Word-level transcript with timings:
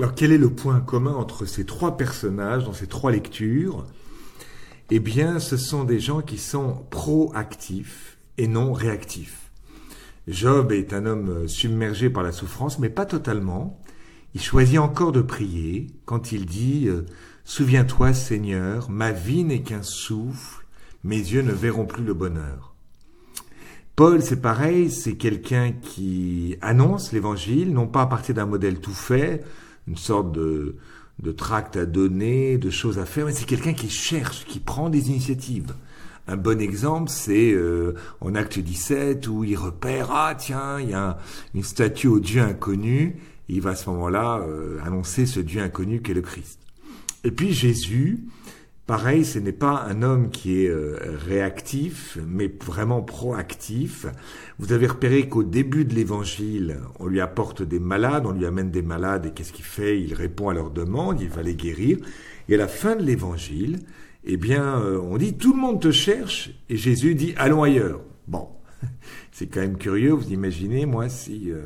Alors 0.00 0.14
quel 0.14 0.32
est 0.32 0.38
le 0.38 0.48
point 0.48 0.80
commun 0.80 1.12
entre 1.12 1.44
ces 1.44 1.66
trois 1.66 1.98
personnages 1.98 2.64
dans 2.64 2.72
ces 2.72 2.86
trois 2.86 3.12
lectures? 3.12 3.84
Eh 4.88 4.98
bien, 4.98 5.38
ce 5.38 5.58
sont 5.58 5.84
des 5.84 6.00
gens 6.00 6.22
qui 6.22 6.38
sont 6.38 6.86
proactifs 6.88 8.16
et 8.38 8.46
non 8.46 8.72
réactifs. 8.72 9.50
Job 10.26 10.72
est 10.72 10.94
un 10.94 11.04
homme 11.04 11.46
submergé 11.46 12.08
par 12.08 12.22
la 12.22 12.32
souffrance, 12.32 12.78
mais 12.78 12.88
pas 12.88 13.04
totalement. 13.04 13.78
Il 14.32 14.40
choisit 14.40 14.78
encore 14.78 15.12
de 15.12 15.20
prier 15.20 15.88
quand 16.06 16.32
il 16.32 16.46
dit 16.46 16.88
euh, 16.88 17.04
Souviens-toi, 17.44 18.14
Seigneur, 18.14 18.88
ma 18.88 19.12
vie 19.12 19.44
n'est 19.44 19.60
qu'un 19.60 19.82
souffle, 19.82 20.64
mes 21.04 21.18
yeux 21.18 21.42
ne 21.42 21.52
verront 21.52 21.84
plus 21.84 22.04
le 22.04 22.14
bonheur. 22.14 22.74
Paul, 23.96 24.22
c'est 24.22 24.40
pareil, 24.40 24.90
c'est 24.90 25.16
quelqu'un 25.16 25.72
qui 25.72 26.56
annonce 26.62 27.12
l'évangile, 27.12 27.74
non 27.74 27.86
pas 27.86 28.00
à 28.00 28.06
partir 28.06 28.34
d'un 28.34 28.46
modèle 28.46 28.80
tout 28.80 28.94
fait, 28.94 29.44
une 29.90 29.96
sorte 29.96 30.32
de, 30.32 30.76
de 31.22 31.32
tract 31.32 31.76
à 31.76 31.84
donner, 31.84 32.58
de 32.58 32.70
choses 32.70 32.98
à 32.98 33.04
faire, 33.04 33.26
mais 33.26 33.32
c'est 33.32 33.44
quelqu'un 33.44 33.74
qui 33.74 33.90
cherche, 33.90 34.46
qui 34.46 34.60
prend 34.60 34.88
des 34.88 35.10
initiatives. 35.10 35.74
Un 36.28 36.36
bon 36.36 36.60
exemple, 36.60 37.10
c'est 37.10 37.52
euh, 37.52 37.94
en 38.20 38.36
acte 38.36 38.58
17 38.58 39.26
où 39.26 39.42
il 39.42 39.56
repère, 39.56 40.10
ah 40.12 40.34
tiens, 40.38 40.78
il 40.80 40.90
y 40.90 40.94
a 40.94 41.18
une 41.54 41.64
statue 41.64 42.06
au 42.06 42.20
Dieu 42.20 42.40
inconnu, 42.40 43.16
et 43.48 43.54
il 43.54 43.60
va 43.60 43.70
à 43.70 43.74
ce 43.74 43.90
moment-là 43.90 44.38
euh, 44.46 44.78
annoncer 44.84 45.26
ce 45.26 45.40
Dieu 45.40 45.60
inconnu 45.60 46.00
qu'est 46.00 46.14
le 46.14 46.22
Christ. 46.22 46.60
Et 47.24 47.32
puis 47.32 47.52
Jésus, 47.52 48.20
Pareil, 48.90 49.24
ce 49.24 49.38
n'est 49.38 49.52
pas 49.52 49.86
un 49.88 50.02
homme 50.02 50.30
qui 50.30 50.64
est 50.64 50.68
euh, 50.68 50.96
réactif, 51.24 52.18
mais 52.26 52.52
vraiment 52.66 53.02
proactif. 53.02 54.06
Vous 54.58 54.72
avez 54.72 54.88
repéré 54.88 55.28
qu'au 55.28 55.44
début 55.44 55.84
de 55.84 55.94
l'évangile, 55.94 56.80
on 56.98 57.06
lui 57.06 57.20
apporte 57.20 57.62
des 57.62 57.78
malades, 57.78 58.26
on 58.26 58.32
lui 58.32 58.46
amène 58.46 58.72
des 58.72 58.82
malades, 58.82 59.26
et 59.26 59.30
qu'est-ce 59.30 59.52
qu'il 59.52 59.64
fait? 59.64 60.02
Il 60.02 60.12
répond 60.12 60.48
à 60.48 60.54
leurs 60.54 60.72
demandes, 60.72 61.20
il 61.20 61.28
va 61.28 61.44
les 61.44 61.54
guérir. 61.54 61.98
Et 62.48 62.56
à 62.56 62.58
la 62.58 62.66
fin 62.66 62.96
de 62.96 63.04
l'évangile, 63.04 63.78
eh 64.24 64.36
bien, 64.36 64.80
euh, 64.80 64.98
on 65.00 65.18
dit 65.18 65.34
tout 65.34 65.52
le 65.52 65.60
monde 65.60 65.80
te 65.80 65.92
cherche, 65.92 66.50
et 66.68 66.76
Jésus 66.76 67.14
dit 67.14 67.32
allons 67.36 67.62
ailleurs. 67.62 68.00
Bon, 68.26 68.48
c'est 69.30 69.46
quand 69.46 69.60
même 69.60 69.78
curieux. 69.78 70.10
Vous 70.10 70.32
imaginez, 70.32 70.84
moi, 70.84 71.08
si 71.08 71.52
euh, 71.52 71.62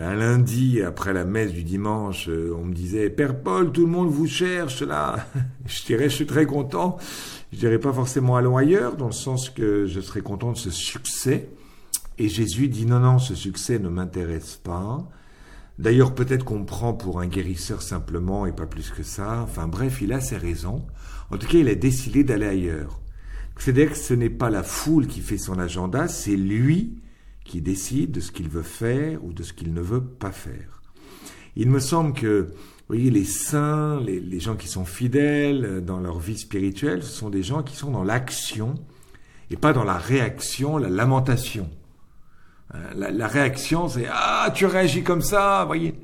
un 0.00 0.14
lundi, 0.14 0.82
après 0.82 1.12
la 1.12 1.24
messe 1.24 1.52
du 1.52 1.62
dimanche, 1.62 2.28
euh, 2.28 2.56
on 2.58 2.64
me 2.64 2.74
disait 2.74 3.10
Père 3.10 3.40
Paul, 3.40 3.72
tout 3.72 3.82
le 3.82 3.92
monde 3.92 4.08
vous 4.08 4.26
cherche 4.26 4.82
là. 4.82 5.26
je 5.66 5.84
dirais, 5.84 6.08
je 6.08 6.14
suis 6.14 6.26
très 6.26 6.46
content. 6.46 6.96
Je 7.52 7.58
dirais 7.58 7.78
pas 7.78 7.92
forcément 7.92 8.36
allons 8.36 8.56
ailleurs, 8.56 8.96
dans 8.96 9.06
le 9.06 9.12
sens 9.12 9.50
que 9.50 9.86
je 9.86 10.00
serais 10.00 10.22
content 10.22 10.52
de 10.52 10.56
ce 10.56 10.70
succès. 10.70 11.48
Et 12.18 12.28
Jésus 12.28 12.68
dit 12.68 12.86
non, 12.86 13.00
non, 13.00 13.18
ce 13.18 13.34
succès 13.34 13.78
ne 13.78 13.88
m'intéresse 13.88 14.56
pas. 14.56 15.06
D'ailleurs, 15.78 16.14
peut-être 16.14 16.44
qu'on 16.44 16.60
me 16.60 16.66
prend 16.66 16.94
pour 16.94 17.20
un 17.20 17.26
guérisseur 17.26 17.82
simplement 17.82 18.46
et 18.46 18.52
pas 18.52 18.66
plus 18.66 18.90
que 18.90 19.02
ça. 19.02 19.40
Enfin 19.42 19.66
bref, 19.66 20.00
il 20.00 20.12
a 20.12 20.20
ses 20.20 20.36
raisons. 20.36 20.86
En 21.30 21.36
tout 21.36 21.48
cas, 21.48 21.58
il 21.58 21.68
a 21.68 21.74
décidé 21.74 22.22
d'aller 22.22 22.46
ailleurs. 22.46 23.00
C'est-à-dire 23.58 23.90
que 23.90 23.96
ce 23.96 24.14
n'est 24.14 24.30
pas 24.30 24.50
la 24.50 24.62
foule 24.62 25.06
qui 25.06 25.20
fait 25.20 25.38
son 25.38 25.58
agenda, 25.58 26.08
c'est 26.08 26.36
lui 26.36 27.00
qui 27.44 27.60
décide 27.60 28.10
de 28.10 28.20
ce 28.20 28.32
qu'il 28.32 28.48
veut 28.48 28.62
faire 28.62 29.22
ou 29.24 29.32
de 29.32 29.42
ce 29.42 29.52
qu'il 29.52 29.72
ne 29.72 29.80
veut 29.80 30.02
pas 30.02 30.32
faire. 30.32 30.82
Il 31.56 31.70
me 31.70 31.78
semble 31.78 32.14
que, 32.14 32.48
vous 32.50 32.54
voyez, 32.88 33.10
les 33.10 33.24
saints, 33.24 34.00
les, 34.00 34.40
gens 34.40 34.56
qui 34.56 34.66
sont 34.66 34.84
fidèles 34.84 35.84
dans 35.84 36.00
leur 36.00 36.18
vie 36.18 36.38
spirituelle, 36.38 37.02
ce 37.02 37.12
sont 37.12 37.30
des 37.30 37.42
gens 37.42 37.62
qui 37.62 37.76
sont 37.76 37.90
dans 37.90 38.02
l'action 38.02 38.74
et 39.50 39.56
pas 39.56 39.72
dans 39.72 39.84
la 39.84 39.98
réaction, 39.98 40.78
la 40.78 40.88
lamentation. 40.88 41.70
Hein, 42.72 42.78
la, 42.96 43.28
réaction, 43.28 43.88
c'est 43.88 44.06
ah 44.10 44.50
tu 44.54 44.66
réagis 44.66 45.04
comme 45.04 45.22
ça, 45.22 45.60
vous 45.60 45.68
voyez. 45.68 45.94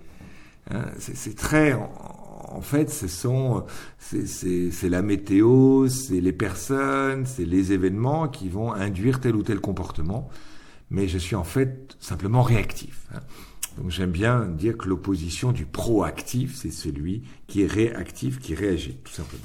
Hein, 0.71 0.85
c'est 0.99 1.35
très, 1.35 1.73
en, 1.73 2.61
fait, 2.61 2.91
ce 2.91 3.09
sont, 3.09 3.65
c'est 3.99 4.89
la 4.89 5.03
météo, 5.03 5.89
c'est 5.89 6.21
les 6.21 6.33
personnes, 6.33 7.25
c'est 7.27 7.47
les 7.47 7.73
événements 7.73 8.29
qui 8.29 8.49
vont 8.49 8.73
induire 8.73 9.21
tel 9.21 9.35
ou 9.35 9.43
tel 9.43 9.59
comportement 9.59 10.29
mais 10.91 11.09
je 11.09 11.19
suis 11.19 11.37
en 11.37 11.45
fait 11.45 11.97
simplement 12.01 12.43
réactif. 12.43 13.07
Hein. 13.15 13.21
Donc 13.79 13.91
j'aime 13.91 14.11
bien 14.11 14.47
dire 14.47 14.77
que 14.77 14.89
l'opposition 14.89 15.53
du 15.53 15.65
proactif, 15.65 16.57
c'est 16.57 16.71
celui 16.71 17.23
qui 17.47 17.63
est 17.63 17.67
réactif, 17.67 18.39
qui 18.39 18.55
réagit, 18.55 18.97
tout 19.05 19.13
simplement. 19.13 19.45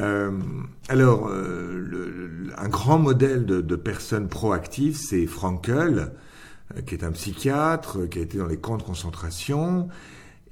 Euh, 0.00 0.32
alors, 0.88 1.28
euh, 1.28 2.50
un 2.58 2.68
grand 2.68 2.98
modèle 2.98 3.46
de, 3.46 3.76
personne 3.76 4.28
proactive, 4.28 4.96
c'est 4.96 5.26
Frankel, 5.26 6.12
euh, 6.76 6.80
qui 6.82 6.94
est 6.94 7.04
un 7.04 7.12
psychiatre, 7.12 8.08
qui 8.08 8.18
a 8.18 8.22
été 8.22 8.38
dans 8.38 8.46
les 8.46 8.58
camps 8.58 8.76
de 8.76 8.82
concentration 8.82 9.88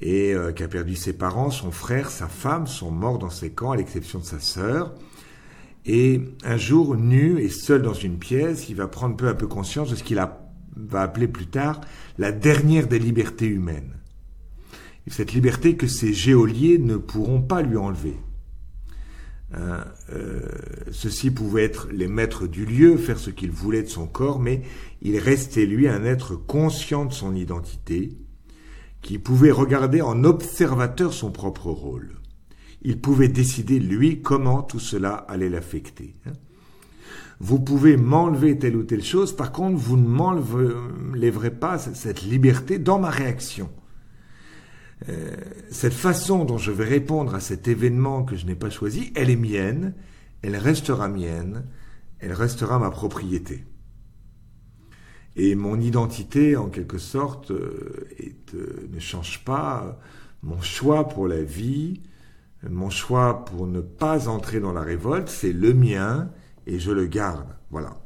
et 0.00 0.34
qui 0.56 0.64
a 0.64 0.68
perdu 0.68 0.96
ses 0.96 1.12
parents, 1.12 1.50
son 1.50 1.70
frère, 1.70 2.10
sa 2.10 2.26
femme 2.26 2.66
sont 2.66 2.90
morts 2.90 3.18
dans 3.18 3.30
ces 3.30 3.50
camps, 3.50 3.70
à 3.70 3.76
l'exception 3.76 4.18
de 4.18 4.24
sa 4.24 4.40
sœur. 4.40 4.92
Et 5.84 6.20
un 6.44 6.56
jour, 6.56 6.96
nu 6.96 7.40
et 7.40 7.48
seul 7.48 7.82
dans 7.82 7.94
une 7.94 8.18
pièce, 8.18 8.68
il 8.68 8.76
va 8.76 8.86
prendre 8.86 9.16
peu 9.16 9.28
à 9.28 9.34
peu 9.34 9.48
conscience 9.48 9.90
de 9.90 9.96
ce 9.96 10.04
qu'il 10.04 10.16
va 10.16 11.00
appeler 11.00 11.28
plus 11.28 11.46
tard 11.46 11.80
la 12.18 12.30
dernière 12.30 12.86
des 12.86 13.00
libertés 13.00 13.46
humaines. 13.46 13.96
Et 15.06 15.10
cette 15.10 15.32
liberté 15.32 15.76
que 15.76 15.88
ces 15.88 16.12
géoliers 16.12 16.78
ne 16.78 16.96
pourront 16.96 17.42
pas 17.42 17.62
lui 17.62 17.76
enlever. 17.76 18.16
Hein, 19.54 19.84
euh, 20.12 20.40
ceux-ci 20.92 21.30
pouvaient 21.30 21.64
être 21.64 21.88
les 21.90 22.06
maîtres 22.06 22.46
du 22.46 22.64
lieu, 22.64 22.96
faire 22.96 23.18
ce 23.18 23.30
qu'il 23.30 23.50
voulait 23.50 23.82
de 23.82 23.88
son 23.88 24.06
corps, 24.06 24.38
mais 24.38 24.62
il 25.02 25.18
restait 25.18 25.66
lui 25.66 25.88
un 25.88 26.04
être 26.04 26.36
conscient 26.36 27.04
de 27.04 27.12
son 27.12 27.34
identité, 27.34 28.16
qui 29.02 29.18
pouvait 29.18 29.50
regarder 29.50 30.00
en 30.00 30.22
observateur 30.22 31.12
son 31.12 31.32
propre 31.32 31.66
rôle 31.66 32.21
il 32.82 33.00
pouvait 33.00 33.28
décider, 33.28 33.78
lui, 33.78 34.22
comment 34.22 34.62
tout 34.62 34.80
cela 34.80 35.14
allait 35.28 35.48
l'affecter. 35.48 36.14
Hein. 36.26 36.32
Vous 37.40 37.58
pouvez 37.58 37.96
m'enlever 37.96 38.58
telle 38.58 38.76
ou 38.76 38.84
telle 38.84 39.02
chose, 39.02 39.34
par 39.34 39.50
contre, 39.50 39.76
vous 39.76 39.96
ne 39.96 40.06
m'enlèverez 40.06 41.50
pas 41.50 41.78
cette 41.78 42.22
liberté 42.22 42.78
dans 42.78 43.00
ma 43.00 43.10
réaction. 43.10 43.70
Euh, 45.08 45.34
cette 45.70 45.92
façon 45.92 46.44
dont 46.44 46.58
je 46.58 46.70
vais 46.70 46.84
répondre 46.84 47.34
à 47.34 47.40
cet 47.40 47.66
événement 47.66 48.22
que 48.22 48.36
je 48.36 48.46
n'ai 48.46 48.54
pas 48.54 48.70
choisi, 48.70 49.12
elle 49.16 49.30
est 49.30 49.36
mienne, 49.36 49.94
elle 50.42 50.56
restera 50.56 51.08
mienne, 51.08 51.64
elle 52.20 52.32
restera 52.32 52.78
ma 52.78 52.90
propriété. 52.90 53.64
Et 55.34 55.54
mon 55.54 55.80
identité, 55.80 56.56
en 56.56 56.68
quelque 56.68 56.98
sorte, 56.98 57.50
euh, 57.50 58.06
euh, 58.54 58.88
ne 58.92 59.00
change 59.00 59.44
pas. 59.44 59.98
Mon 60.42 60.60
choix 60.60 61.08
pour 61.08 61.26
la 61.26 61.42
vie, 61.42 62.02
mon 62.68 62.90
choix 62.90 63.44
pour 63.44 63.66
ne 63.66 63.80
pas 63.80 64.28
entrer 64.28 64.60
dans 64.60 64.72
la 64.72 64.82
révolte, 64.82 65.28
c'est 65.28 65.52
le 65.52 65.74
mien 65.74 66.30
et 66.66 66.78
je 66.78 66.92
le 66.92 67.06
garde. 67.06 67.48
Voilà. 67.70 67.96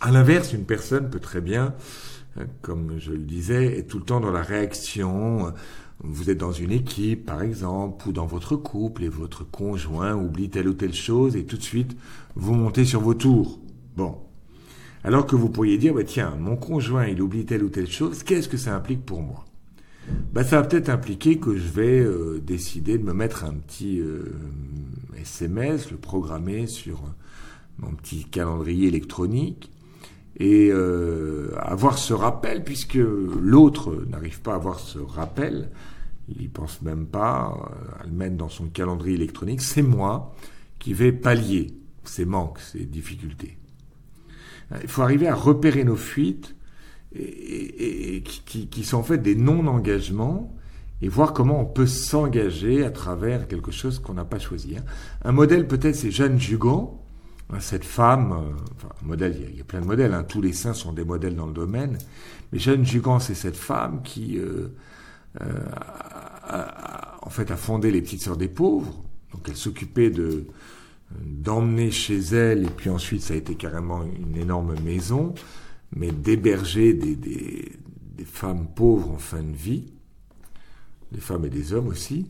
À 0.00 0.12
l'inverse, 0.12 0.52
une 0.52 0.64
personne 0.64 1.10
peut 1.10 1.18
très 1.18 1.40
bien, 1.40 1.74
euh, 2.38 2.44
comme 2.62 2.98
je 2.98 3.12
le 3.12 3.24
disais, 3.24 3.78
être 3.78 3.88
tout 3.88 3.98
le 3.98 4.04
temps 4.04 4.20
dans 4.20 4.30
la 4.30 4.42
réaction. 4.42 5.52
Vous 6.00 6.30
êtes 6.30 6.38
dans 6.38 6.52
une 6.52 6.70
équipe, 6.70 7.26
par 7.26 7.42
exemple, 7.42 8.08
ou 8.08 8.12
dans 8.12 8.26
votre 8.26 8.54
couple, 8.54 9.02
et 9.02 9.08
votre 9.08 9.42
conjoint 9.42 10.14
oublie 10.14 10.48
telle 10.48 10.68
ou 10.68 10.74
telle 10.74 10.94
chose, 10.94 11.34
et 11.34 11.44
tout 11.44 11.56
de 11.56 11.62
suite, 11.62 11.96
vous 12.36 12.54
montez 12.54 12.84
sur 12.84 13.00
vos 13.00 13.14
tours. 13.14 13.58
Bon. 13.96 14.18
Alors 15.02 15.26
que 15.26 15.34
vous 15.34 15.48
pourriez 15.48 15.78
dire, 15.78 15.94
bah, 15.94 16.04
tiens, 16.04 16.36
mon 16.38 16.56
conjoint, 16.56 17.06
il 17.06 17.20
oublie 17.20 17.44
telle 17.44 17.64
ou 17.64 17.68
telle 17.68 17.90
chose, 17.90 18.22
qu'est-ce 18.22 18.48
que 18.48 18.56
ça 18.56 18.76
implique 18.76 19.04
pour 19.04 19.22
moi? 19.22 19.47
Bah, 20.32 20.44
ça 20.44 20.60
va 20.60 20.66
peut-être 20.66 20.88
impliquer 20.88 21.38
que 21.38 21.56
je 21.56 21.68
vais 21.68 22.00
euh, 22.00 22.40
décider 22.40 22.98
de 22.98 23.04
me 23.04 23.12
mettre 23.12 23.44
un 23.44 23.54
petit 23.54 24.00
SMS, 25.16 25.86
euh, 25.86 25.90
le 25.92 25.96
programmer 25.96 26.66
sur 26.66 27.02
mon 27.78 27.92
petit 27.92 28.24
calendrier 28.24 28.88
électronique 28.88 29.70
et 30.38 30.70
euh, 30.70 31.50
avoir 31.58 31.98
ce 31.98 32.12
rappel 32.12 32.62
puisque 32.62 32.94
l'autre 32.94 34.04
n'arrive 34.08 34.40
pas 34.40 34.52
à 34.52 34.56
avoir 34.56 34.78
ce 34.78 34.98
rappel, 34.98 35.70
il 36.28 36.42
y 36.42 36.48
pense 36.48 36.82
même 36.82 37.06
pas 37.06 37.56
à 37.98 38.04
le 38.04 38.12
mettre 38.12 38.36
dans 38.36 38.48
son 38.48 38.66
calendrier 38.66 39.16
électronique, 39.16 39.62
c'est 39.62 39.82
moi 39.82 40.34
qui 40.78 40.92
vais 40.92 41.12
pallier 41.12 41.74
ces 42.04 42.24
manques, 42.24 42.60
ces 42.60 42.84
difficultés. 42.84 43.58
Il 44.82 44.88
faut 44.88 45.02
arriver 45.02 45.26
à 45.26 45.34
repérer 45.34 45.82
nos 45.84 45.96
fuites 45.96 46.54
et, 47.14 48.22
qui, 48.22 48.84
sont 48.84 48.98
en 48.98 49.02
fait 49.02 49.18
des 49.18 49.34
non-engagements 49.34 50.54
et 51.00 51.08
voir 51.08 51.32
comment 51.32 51.60
on 51.60 51.64
peut 51.64 51.86
s'engager 51.86 52.84
à 52.84 52.90
travers 52.90 53.46
quelque 53.48 53.70
chose 53.70 53.98
qu'on 53.98 54.14
n'a 54.14 54.24
pas 54.24 54.38
choisi. 54.38 54.76
Hein. 54.76 54.82
Un 55.24 55.32
modèle 55.32 55.66
peut-être 55.66 55.94
c'est 55.94 56.10
Jeanne 56.10 56.38
Jugan, 56.38 57.00
hein, 57.50 57.60
cette 57.60 57.84
femme, 57.84 58.32
euh, 58.32 58.52
enfin, 58.76 58.88
modèle, 59.02 59.36
il 59.50 59.56
y, 59.56 59.60
a, 59.60 59.64
plein 59.64 59.80
de 59.80 59.86
modèles, 59.86 60.12
hein, 60.12 60.24
tous 60.24 60.40
les 60.40 60.52
saints 60.52 60.74
sont 60.74 60.92
des 60.92 61.04
modèles 61.04 61.36
dans 61.36 61.46
le 61.46 61.52
domaine, 61.52 61.98
mais 62.52 62.58
Jeanne 62.58 62.84
Jugan 62.84 63.20
c'est 63.20 63.34
cette 63.34 63.56
femme 63.56 64.02
qui 64.02 64.38
euh, 64.38 64.74
euh, 65.40 65.44
a, 65.72 67.16
en 67.22 67.30
fait 67.30 67.50
a 67.50 67.56
fondé 67.56 67.90
les 67.90 68.02
petites 68.02 68.22
sœurs 68.22 68.36
des 68.36 68.48
pauvres, 68.48 69.02
donc 69.32 69.42
elle 69.48 69.56
s'occupait 69.56 70.10
de 70.10 70.46
d'emmener 71.24 71.90
chez 71.90 72.18
elle 72.18 72.64
et 72.64 72.70
puis 72.70 72.90
ensuite 72.90 73.22
ça 73.22 73.32
a 73.32 73.36
été 73.38 73.54
carrément 73.54 74.02
une 74.02 74.36
énorme 74.36 74.74
maison 74.84 75.32
mais 75.94 76.10
d'héberger 76.10 76.92
des, 76.92 77.16
des, 77.16 77.72
des, 78.16 78.24
femmes 78.24 78.68
pauvres 78.74 79.10
en 79.10 79.18
fin 79.18 79.42
de 79.42 79.56
vie. 79.56 79.86
des 81.12 81.20
femmes 81.20 81.44
et 81.44 81.50
des 81.50 81.72
hommes 81.72 81.88
aussi. 81.88 82.26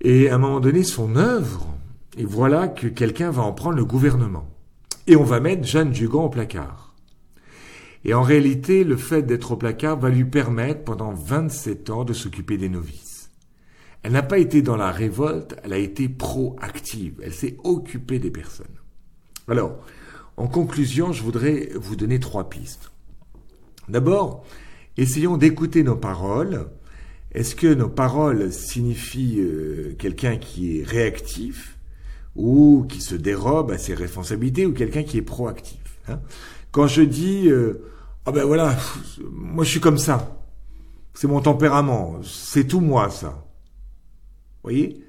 Et 0.00 0.28
à 0.28 0.34
un 0.34 0.38
moment 0.38 0.60
donné, 0.60 0.82
son 0.82 1.16
œuvre, 1.16 1.74
et 2.16 2.24
voilà 2.24 2.68
que 2.68 2.86
quelqu'un 2.86 3.30
va 3.30 3.42
en 3.42 3.52
prendre 3.52 3.76
le 3.76 3.84
gouvernement. 3.84 4.48
Et 5.06 5.16
on 5.16 5.24
va 5.24 5.40
mettre 5.40 5.64
Jeanne 5.66 5.90
Dugan 5.90 6.24
au 6.24 6.28
placard. 6.28 6.94
Et 8.04 8.14
en 8.14 8.22
réalité, 8.22 8.84
le 8.84 8.96
fait 8.96 9.22
d'être 9.22 9.52
au 9.52 9.56
placard 9.56 9.98
va 9.98 10.10
lui 10.10 10.24
permettre 10.24 10.84
pendant 10.84 11.12
27 11.12 11.90
ans 11.90 12.04
de 12.04 12.12
s'occuper 12.12 12.58
des 12.58 12.68
novices. 12.68 13.30
Elle 14.02 14.12
n'a 14.12 14.22
pas 14.22 14.38
été 14.38 14.60
dans 14.60 14.76
la 14.76 14.90
révolte, 14.90 15.56
elle 15.64 15.72
a 15.72 15.78
été 15.78 16.10
proactive, 16.10 17.20
elle 17.22 17.32
s'est 17.32 17.56
occupée 17.64 18.18
des 18.18 18.30
personnes. 18.30 18.66
Alors, 19.48 19.78
en 20.36 20.46
conclusion, 20.46 21.12
je 21.12 21.22
voudrais 21.22 21.70
vous 21.74 21.96
donner 21.96 22.18
trois 22.20 22.48
pistes. 22.48 22.90
D'abord, 23.88 24.44
essayons 24.96 25.36
d'écouter 25.36 25.82
nos 25.82 25.96
paroles. 25.96 26.68
Est-ce 27.32 27.54
que 27.54 27.72
nos 27.72 27.88
paroles 27.88 28.52
signifient 28.52 29.40
euh, 29.40 29.94
quelqu'un 29.98 30.36
qui 30.36 30.78
est 30.78 30.84
réactif 30.84 31.78
ou 32.36 32.86
qui 32.88 33.00
se 33.00 33.14
dérobe 33.14 33.70
à 33.70 33.78
ses 33.78 33.94
responsabilités 33.94 34.66
ou 34.66 34.72
quelqu'un 34.72 35.02
qui 35.02 35.18
est 35.18 35.22
proactif 35.22 35.98
hein? 36.08 36.20
Quand 36.70 36.86
je 36.86 37.02
dis 37.02 37.48
euh, 37.48 37.84
ah 38.26 38.32
ben 38.32 38.44
voilà, 38.44 38.76
moi 39.30 39.64
je 39.64 39.70
suis 39.70 39.80
comme 39.80 39.98
ça, 39.98 40.40
c'est 41.12 41.26
mon 41.26 41.40
tempérament, 41.40 42.20
c'est 42.22 42.66
tout 42.66 42.80
moi 42.80 43.10
ça. 43.10 43.46
Vous 44.62 44.70
voyez? 44.70 45.04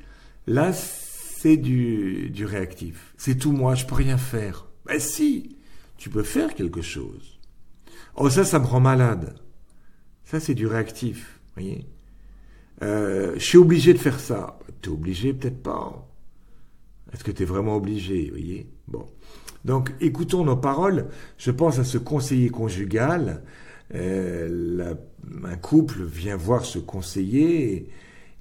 Là, 0.48 0.74
c'est 0.74 1.57
du, 1.57 2.30
du 2.30 2.45
réactif. 2.45 3.13
C'est 3.18 3.36
tout 3.36 3.51
moi, 3.51 3.74
je 3.75 3.86
peux 3.86 3.95
rien 3.95 4.18
faire. 4.18 4.68
Ben 4.86 5.00
si, 5.00 5.58
tu 5.98 6.10
peux 6.10 6.24
faire 6.24 6.54
quelque 6.54 6.82
chose. 6.82 7.40
Oh 8.16 8.30
ça, 8.30 8.44
ça 8.44 8.60
me 8.60 8.66
rend 8.66 8.80
malade. 8.80 9.36
Ça, 10.24 10.40
c'est 10.40 10.54
du 10.54 10.68
réactif, 10.68 11.40
voyez. 11.56 11.86
Euh, 12.82 13.34
je 13.36 13.44
suis 13.44 13.58
obligé 13.58 13.94
de 13.94 13.98
faire 13.98 14.20
ça. 14.20 14.60
T'es 14.82 14.90
obligé, 14.90 15.34
peut-être 15.34 15.62
pas. 15.62 16.08
Est-ce 17.14 17.24
que 17.24 17.32
tu 17.32 17.44
es 17.44 17.46
vraiment 17.46 17.76
obligé, 17.76 18.30
voyez 18.30 18.70
Bon. 18.88 19.06
Donc, 19.64 19.94
écoutons 20.02 20.44
nos 20.44 20.58
paroles. 20.58 21.08
Je 21.38 21.52
pense 21.52 21.80
à 21.80 21.84
ce 21.84 21.98
conseiller 21.98 22.50
conjugal. 22.50 23.44
Euh, 23.94 24.96
un 25.44 25.56
couple 25.56 26.04
vient 26.04 26.36
voir 26.36 26.66
ce 26.66 26.80
conseiller 26.80 27.90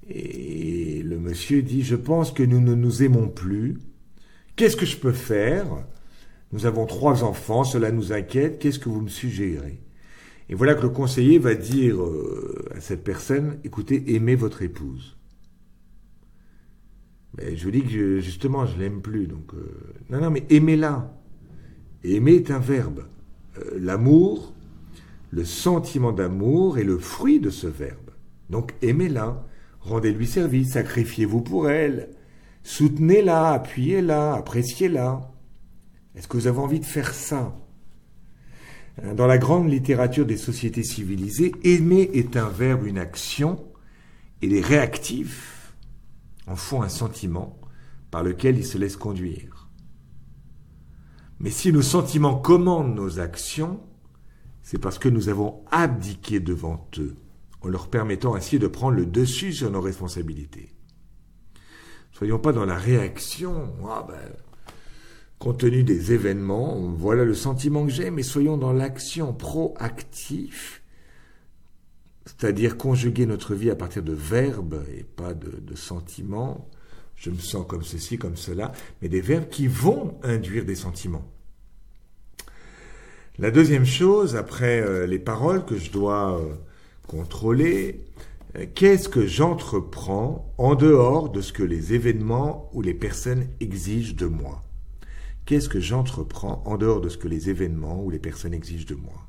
et 0.07 1.01
le 1.03 1.17
monsieur 1.19 1.61
dit, 1.61 1.83
je 1.83 1.95
pense 1.95 2.31
que 2.31 2.43
nous 2.43 2.59
ne 2.59 2.75
nous 2.75 3.03
aimons 3.03 3.27
plus. 3.27 3.79
Qu'est-ce 4.55 4.75
que 4.77 4.85
je 4.85 4.97
peux 4.97 5.11
faire? 5.11 5.65
Nous 6.51 6.65
avons 6.65 6.85
trois 6.85 7.23
enfants, 7.23 7.63
cela 7.63 7.91
nous 7.91 8.13
inquiète. 8.13 8.59
Qu'est-ce 8.59 8.79
que 8.79 8.89
vous 8.89 9.01
me 9.01 9.09
suggérez? 9.09 9.81
Et 10.49 10.55
voilà 10.55 10.75
que 10.75 10.83
le 10.83 10.89
conseiller 10.89 11.39
va 11.39 11.55
dire 11.55 12.01
euh, 12.01 12.69
à 12.75 12.79
cette 12.79 13.03
personne, 13.03 13.57
écoutez, 13.63 14.15
aimez 14.15 14.35
votre 14.35 14.61
épouse. 14.61 15.17
Mais 17.37 17.57
je 17.57 17.65
vous 17.65 17.71
dis 17.71 17.83
que 17.83 18.19
justement, 18.19 18.65
je 18.65 18.77
l'aime 18.77 19.01
plus. 19.01 19.27
Donc, 19.27 19.53
euh, 19.53 19.93
non, 20.09 20.21
non, 20.21 20.29
mais 20.29 20.43
aimez-la. 20.49 21.11
Aimer 22.03 22.35
est 22.35 22.51
un 22.51 22.59
verbe. 22.59 23.05
Euh, 23.57 23.77
l'amour, 23.79 24.53
le 25.31 25.43
sentiment 25.43 26.11
d'amour 26.11 26.77
est 26.77 26.83
le 26.83 26.97
fruit 26.97 27.39
de 27.39 27.49
ce 27.49 27.67
verbe. 27.67 28.11
Donc, 28.49 28.73
aimez-la. 28.81 29.43
Rendez-lui 29.81 30.27
service, 30.27 30.73
sacrifiez-vous 30.73 31.41
pour 31.41 31.69
elle. 31.69 32.09
Soutenez-la, 32.63 33.53
appuyez-la, 33.53 34.35
appréciez-la. 34.35 35.31
Est-ce 36.15 36.27
que 36.27 36.37
vous 36.37 36.47
avez 36.47 36.59
envie 36.59 36.79
de 36.79 36.85
faire 36.85 37.13
ça? 37.13 37.55
Dans 39.15 39.27
la 39.27 39.37
grande 39.37 39.69
littérature 39.69 40.25
des 40.25 40.37
sociétés 40.37 40.83
civilisées, 40.83 41.51
aimer 41.63 42.09
est 42.13 42.37
un 42.37 42.47
verbe, 42.47 42.85
une 42.85 42.97
action, 42.97 43.65
et 44.41 44.47
les 44.47 44.61
réactifs 44.61 45.75
en 46.47 46.55
font 46.55 46.81
un 46.81 46.89
sentiment 46.89 47.59
par 48.11 48.23
lequel 48.23 48.57
ils 48.57 48.65
se 48.65 48.77
laissent 48.77 48.95
conduire. 48.95 49.69
Mais 51.39 51.49
si 51.49 51.73
nos 51.73 51.81
sentiments 51.81 52.37
commandent 52.37 52.95
nos 52.95 53.19
actions, 53.19 53.81
c'est 54.61 54.79
parce 54.79 54.97
que 54.97 55.09
nous 55.09 55.27
avons 55.27 55.65
abdiqué 55.71 56.39
devant 56.39 56.89
eux, 56.97 57.15
en 57.61 57.67
leur 57.67 57.89
permettant 57.89 58.35
ainsi 58.35 58.57
de 58.57 58.67
prendre 58.67 58.95
le 58.95 59.05
dessus 59.05 59.51
sur 59.51 59.69
nos 59.69 59.81
responsabilités. 59.81 60.73
Soyons 62.13 62.39
pas 62.39 62.53
dans 62.53 62.65
la 62.65 62.77
réaction, 62.77 63.73
ah 63.89 64.05
ben, 64.07 64.31
compte 65.45 65.59
tenu 65.59 65.83
des 65.83 66.11
événements, 66.11 66.75
voilà 66.97 67.23
le 67.23 67.35
sentiment 67.35 67.85
que 67.85 67.91
j'ai, 67.91 68.09
mais 68.09 68.23
soyons 68.23 68.57
dans 68.57 68.73
l'action 68.73 69.31
proactive, 69.31 70.79
c'est-à-dire 72.25 72.77
conjuguer 72.77 73.27
notre 73.27 73.53
vie 73.53 73.69
à 73.69 73.75
partir 73.75 74.01
de 74.01 74.13
verbes 74.13 74.83
et 74.97 75.03
pas 75.03 75.35
de, 75.35 75.75
sentiments. 75.75 76.67
Je 77.15 77.29
me 77.29 77.37
sens 77.37 77.63
comme 77.67 77.83
ceci, 77.83 78.17
comme 78.17 78.37
cela, 78.37 78.71
mais 79.03 79.07
des 79.07 79.21
verbes 79.21 79.47
qui 79.47 79.67
vont 79.67 80.17
induire 80.23 80.65
des 80.65 80.73
sentiments. 80.73 81.31
La 83.37 83.51
deuxième 83.51 83.85
chose, 83.85 84.35
après 84.35 84.81
euh, 84.81 85.05
les 85.05 85.19
paroles 85.19 85.63
que 85.63 85.77
je 85.77 85.91
dois 85.91 86.39
euh, 86.39 86.55
contrôler, 87.05 88.03
euh, 88.57 88.65
qu'est-ce 88.73 89.09
que 89.09 89.27
j'entreprends 89.27 90.51
en 90.57 90.73
dehors 90.73 91.29
de 91.29 91.41
ce 91.41 91.53
que 91.53 91.61
les 91.61 91.93
événements 91.93 92.71
ou 92.73 92.81
les 92.81 92.95
personnes 92.95 93.45
exigent 93.59 94.15
de 94.15 94.25
moi? 94.25 94.64
Qu'est-ce 95.45 95.69
que 95.69 95.79
j'entreprends 95.79 96.63
en 96.65 96.77
dehors 96.77 97.01
de 97.01 97.09
ce 97.09 97.17
que 97.17 97.27
les 97.27 97.49
événements 97.49 98.03
ou 98.03 98.09
les 98.09 98.19
personnes 98.19 98.53
exigent 98.53 98.87
de 98.87 98.95
moi? 98.95 99.25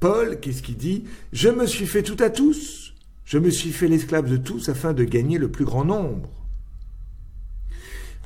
Paul, 0.00 0.40
qu'est-ce 0.40 0.62
qu'il 0.62 0.76
dit? 0.76 1.04
Je 1.32 1.48
me 1.48 1.66
suis 1.66 1.86
fait 1.86 2.02
tout 2.02 2.16
à 2.22 2.30
tous. 2.30 2.94
Je 3.24 3.38
me 3.38 3.50
suis 3.50 3.72
fait 3.72 3.88
l'esclave 3.88 4.30
de 4.30 4.36
tous 4.36 4.68
afin 4.68 4.92
de 4.92 5.04
gagner 5.04 5.38
le 5.38 5.50
plus 5.50 5.64
grand 5.64 5.84
nombre. 5.84 6.30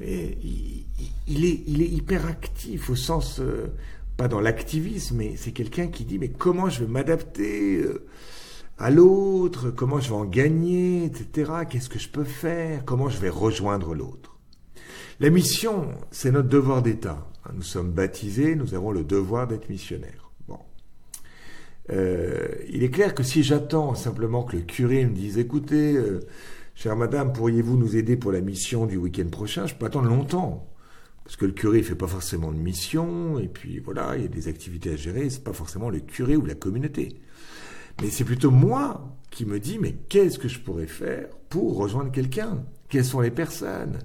il, 0.01 0.85
est, 1.45 1.63
il, 1.67 1.83
est, 1.83 1.89
hyper 1.89 2.27
actif 2.27 2.91
au 2.91 2.97
sens, 2.97 3.41
euh, 3.41 3.67
pas 4.17 4.29
dans 4.29 4.41
l'activisme, 4.41 5.17
mais 5.17 5.37
c'est 5.37 5.53
quelqu'un 5.53 5.89
qui 5.89 6.05
dit, 6.05 6.19
mais 6.19 6.29
comment 6.29 6.69
je 6.69 6.81
vais 6.81 6.91
m'adapter 6.91 7.79
euh, 7.79 8.07
à 8.79 8.91
l'autre, 8.91 9.71
comment 9.71 10.01
je 10.01 10.09
vais 10.11 10.17
en 10.17 10.25
gagner, 10.25 11.05
etc. 11.05 11.53
Qu'est-ce 11.69 11.89
que 11.89 11.99
je 11.99 12.09
peux 12.09 12.25
faire, 12.25 12.85
comment 12.85 13.09
je 13.09 13.19
vais 13.19 13.29
rejoindre 13.29 13.95
l'autre? 13.95 14.30
La 15.21 15.29
mission, 15.29 15.89
c'est 16.11 16.31
notre 16.31 16.49
devoir 16.49 16.81
d'État. 16.81 17.29
Nous 17.53 17.61
sommes 17.61 17.93
baptisés, 17.93 18.55
nous 18.55 18.73
avons 18.73 18.91
le 18.91 19.05
devoir 19.05 19.47
d'être 19.47 19.69
missionnaires. 19.69 20.31
Bon. 20.49 20.59
Euh, 21.91 22.49
il 22.71 22.83
est 22.83 22.89
clair 22.89 23.15
que 23.15 23.23
si 23.23 23.43
j'attends 23.43 23.95
simplement 23.95 24.45
que 24.45 24.57
le 24.57 24.63
curé 24.63 25.05
me 25.05 25.13
dise, 25.13 25.37
écoutez, 25.37 25.95
euh, 25.95 26.21
chère 26.75 26.97
madame, 26.97 27.35
pourriez-vous 27.35 27.77
nous 27.77 27.97
aider 27.97 28.17
pour 28.17 28.33
la 28.33 28.41
mission 28.41 28.87
du 28.87 28.97
week-end 28.97 29.29
prochain? 29.29 29.67
Je 29.67 29.75
peux 29.75 29.85
attendre 29.85 30.09
longtemps. 30.09 30.67
Parce 31.25 31.37
que 31.37 31.45
le 31.45 31.53
curé 31.53 31.81
ne 31.81 31.83
fait 31.83 31.95
pas 31.95 32.07
forcément 32.07 32.51
de 32.51 32.57
mission, 32.57 33.39
et 33.39 33.49
puis 33.49 33.79
voilà, 33.79 34.17
il 34.17 34.23
y 34.23 34.25
a 34.25 34.29
des 34.29 34.49
activités 34.49 34.93
à 34.93 34.97
gérer, 34.97 35.29
c'est 35.29 35.45
pas 35.45 35.53
forcément 35.53 35.91
le 35.91 36.01
curé 36.01 36.35
ou 36.35 36.47
la 36.47 36.55
communauté. 36.55 37.21
Mais 38.01 38.09
c'est 38.09 38.25
plutôt 38.25 38.51
moi 38.51 39.19
qui 39.31 39.45
me 39.45 39.61
dis, 39.61 39.79
mais 39.79 39.97
qu'est-ce 40.09 40.39
que 40.39 40.49
je 40.49 40.61
pourrais 40.61 40.87
faire 40.87 41.29
pour 41.51 41.77
rejoindre 41.77 42.11
quelqu'un? 42.11 42.65
Quelles 42.89 43.05
sont 43.05 43.21
les 43.21 43.31
personnes? 43.31 43.99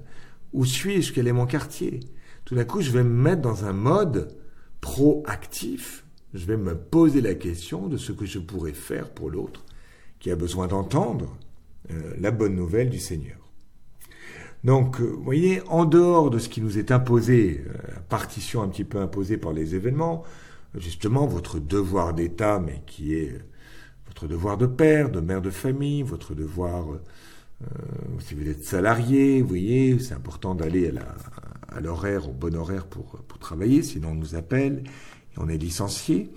Où 0.56 0.64
suis-je? 0.64 1.12
Quel 1.12 1.28
est 1.28 1.32
mon 1.32 1.46
quartier? 1.46 2.00
Tout 2.46 2.54
d'un 2.54 2.64
coup, 2.64 2.80
je 2.80 2.90
vais 2.90 3.04
me 3.04 3.10
mettre 3.10 3.42
dans 3.42 3.66
un 3.66 3.74
mode 3.74 4.34
proactif. 4.80 6.04
Je 6.32 6.46
vais 6.46 6.56
me 6.56 6.74
poser 6.74 7.20
la 7.20 7.34
question 7.34 7.88
de 7.88 7.98
ce 7.98 8.10
que 8.10 8.24
je 8.24 8.38
pourrais 8.38 8.72
faire 8.72 9.10
pour 9.10 9.30
l'autre 9.30 9.64
qui 10.18 10.30
a 10.30 10.36
besoin 10.36 10.66
d'entendre 10.66 11.36
euh, 11.90 12.14
la 12.18 12.30
bonne 12.30 12.54
nouvelle 12.54 12.88
du 12.88 12.98
Seigneur. 12.98 13.36
Donc, 14.64 14.98
euh, 14.98 15.04
vous 15.04 15.22
voyez, 15.22 15.60
en 15.68 15.84
dehors 15.84 16.30
de 16.30 16.38
ce 16.38 16.48
qui 16.48 16.62
nous 16.62 16.78
est 16.78 16.90
imposé, 16.90 17.62
euh, 17.68 18.00
partition 18.08 18.62
un 18.62 18.68
petit 18.68 18.84
peu 18.84 18.98
imposée 18.98 19.36
par 19.36 19.52
les 19.52 19.74
événements, 19.74 20.24
justement 20.74 21.26
votre 21.26 21.58
devoir 21.58 22.14
d'État, 22.14 22.60
mais 22.64 22.82
qui 22.86 23.14
est 23.14 23.38
votre 24.06 24.26
devoir 24.26 24.56
de 24.56 24.66
père, 24.66 25.10
de 25.10 25.20
mère 25.20 25.42
de 25.42 25.50
famille, 25.50 26.02
votre 26.02 26.34
devoir 26.34 26.86
si 28.20 28.34
vous 28.34 28.48
êtes 28.48 28.64
salarié, 28.64 29.40
vous 29.42 29.48
voyez, 29.48 29.98
c'est 29.98 30.14
important 30.14 30.54
d'aller 30.54 30.92
à 31.68 31.80
l'horaire, 31.80 32.28
au 32.28 32.32
bon 32.32 32.54
horaire 32.54 32.86
pour, 32.86 33.22
travailler, 33.38 33.82
sinon 33.82 34.08
on 34.08 34.14
nous 34.14 34.34
appelle 34.34 34.82
et 35.34 35.38
on 35.38 35.48
est 35.48 35.58
licencié. 35.58 36.30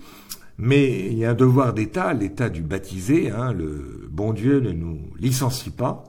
Mais 0.58 1.06
il 1.06 1.18
y 1.18 1.24
a 1.24 1.30
un 1.30 1.34
devoir 1.34 1.72
d'État, 1.72 2.12
l'État 2.12 2.50
du 2.50 2.62
baptisé, 2.62 3.30
hein, 3.30 3.52
le 3.52 4.08
bon 4.10 4.32
Dieu 4.32 4.60
ne 4.60 4.72
nous 4.72 5.00
licencie 5.18 5.70
pas, 5.70 6.04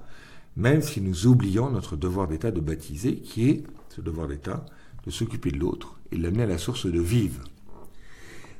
même 0.57 0.81
si 0.81 1.01
nous 1.01 1.25
oublions 1.25 1.69
notre 1.71 1.95
devoir 1.95 2.27
d'État 2.27 2.51
de 2.51 2.59
baptiser, 2.59 3.15
qui 3.15 3.49
est 3.49 3.63
ce 3.89 4.01
devoir 4.01 4.27
d'État 4.27 4.65
de 5.05 5.11
s'occuper 5.11 5.51
de 5.51 5.57
l'autre 5.57 5.99
et 6.11 6.17
de 6.17 6.23
l'amener 6.23 6.43
à 6.43 6.47
la 6.47 6.57
source 6.57 6.85
de 6.85 6.99
vivre. 6.99 7.43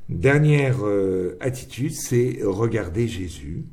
Dernière 0.09 0.77
euh, 0.83 1.37
attitude, 1.41 1.93
c'est 1.93 2.39
regarder 2.43 3.07
Jésus, 3.07 3.65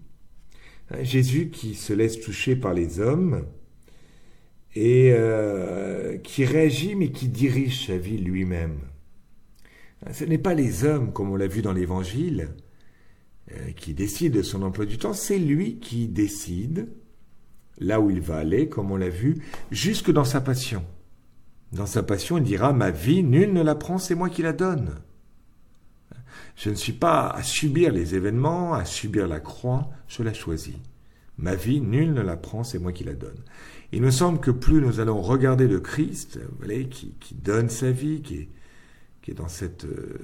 Jésus 1.03 1.51
qui 1.51 1.75
se 1.75 1.93
laisse 1.93 2.21
toucher 2.21 2.57
par 2.57 2.75
les 2.75 3.01
hommes 3.01 3.45
et 4.75 5.13
euh, 5.13 6.17
qui 6.19 6.45
réagit 6.45 6.95
mais 6.95 7.11
qui 7.11 7.29
dirige 7.29 7.87
sa 7.87 7.97
vie 7.97 8.19
lui-même. 8.19 8.79
Ce 10.13 10.25
n'est 10.25 10.39
pas 10.39 10.55
les 10.55 10.85
hommes, 10.85 11.13
comme 11.13 11.31
on 11.31 11.37
l'a 11.37 11.49
vu 11.49 11.61
dans 11.61 11.73
l'Évangile, 11.73 12.51
euh, 13.53 13.73
qui 13.73 13.95
décide 13.95 14.33
de 14.33 14.43
son 14.43 14.63
emploi 14.63 14.87
du 14.87 14.99
temps, 14.99 15.13
c'est 15.13 15.39
lui 15.39 15.79
qui 15.79 16.07
décide 16.07 16.89
là 17.79 18.01
où 18.01 18.11
il 18.11 18.21
va 18.21 18.37
aller, 18.37 18.69
comme 18.69 18.91
on 18.91 18.97
l'a 18.97 19.09
vu, 19.09 19.43
jusque 19.71 20.11
dans 20.11 20.25
sa 20.25 20.41
passion. 20.41 20.85
Dans 21.73 21.87
sa 21.87 22.03
passion, 22.03 22.39
il 22.39 22.45
dira, 22.45 22.73
ma 22.73 22.91
vie, 22.91 23.23
nul 23.23 23.53
ne 23.53 23.63
la 23.63 23.75
prend, 23.75 23.99
c'est 23.99 24.15
moi 24.15 24.29
qui 24.29 24.43
la 24.43 24.53
donne. 24.53 25.01
Je 26.57 26.71
ne 26.71 26.75
suis 26.75 26.93
pas 26.93 27.29
à 27.29 27.43
subir 27.43 27.93
les 27.93 28.15
événements, 28.15 28.75
à 28.75 28.85
subir 28.85 29.29
la 29.29 29.41
croix, 29.41 29.91
je 30.09 30.23
la 30.23 30.33
choisis. 30.33 30.77
Ma 31.39 31.55
vie, 31.55 31.81
nul 31.81 32.13
ne 32.13 32.21
la 32.21 32.37
prend, 32.37 32.65
c'est 32.65 32.79
moi 32.79 32.93
qui 32.93 33.05
la 33.05 33.15
donne. 33.15 33.39
Il 33.93 34.03
me 34.03 34.11
semble 34.11 34.41
que 34.41 34.51
plus 34.51 34.81
nous 34.81 35.01
allons 35.01 35.23
regarder 35.23 35.69
le 35.69 35.81
Christ, 35.81 36.41
qui, 36.91 37.35
donne 37.35 37.69
sa 37.69 37.91
vie, 37.91 38.23
qui 38.23 38.35
est, 38.35 38.49
euh, 39.85 40.19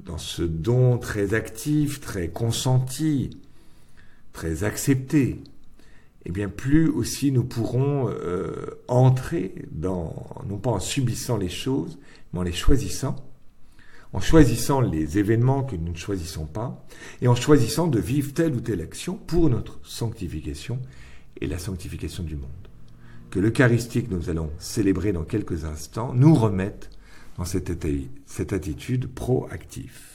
dans 0.00 0.18
ce 0.18 0.42
don 0.42 0.98
très 0.98 1.34
actif, 1.34 2.00
très 2.00 2.28
consenti, 2.28 3.38
très 4.32 4.64
accepté, 4.64 5.42
eh 6.24 6.32
bien 6.32 6.48
plus 6.48 6.88
aussi 6.88 7.32
nous 7.32 7.44
pourrons 7.44 8.08
euh, 8.08 8.52
entrer 8.88 9.66
dans, 9.70 10.14
non 10.48 10.58
pas 10.58 10.70
en 10.70 10.80
subissant 10.80 11.36
les 11.36 11.48
choses, 11.48 11.98
mais 12.32 12.40
en 12.40 12.42
les 12.42 12.52
choisissant, 12.52 13.16
en 14.14 14.20
choisissant 14.20 14.80
les 14.80 15.18
événements 15.18 15.64
que 15.64 15.74
nous 15.74 15.90
ne 15.90 15.96
choisissons 15.96 16.46
pas, 16.46 16.86
et 17.20 17.26
en 17.26 17.34
choisissant 17.34 17.88
de 17.88 17.98
vivre 17.98 18.32
telle 18.32 18.54
ou 18.54 18.60
telle 18.60 18.80
action 18.80 19.16
pour 19.16 19.50
notre 19.50 19.80
sanctification 19.82 20.78
et 21.40 21.48
la 21.48 21.58
sanctification 21.58 22.22
du 22.22 22.36
monde. 22.36 22.50
Que 23.30 23.40
l'Eucharistie 23.40 24.04
que 24.04 24.14
nous 24.14 24.30
allons 24.30 24.50
célébrer 24.58 25.12
dans 25.12 25.24
quelques 25.24 25.64
instants 25.64 26.14
nous 26.14 26.34
remette 26.34 26.90
dans 27.36 27.44
cette, 27.44 27.72
cette 28.24 28.52
attitude 28.52 29.08
proactive. 29.08 30.13